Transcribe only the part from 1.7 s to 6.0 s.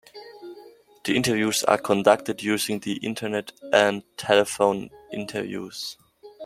conducted using the internet and telephone interviews.